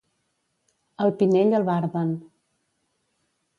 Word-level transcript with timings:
Al 1.05 1.13
Pinell 1.19 1.53
albarden. 1.59 2.11